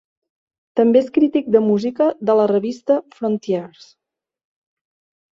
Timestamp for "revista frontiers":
2.51-3.85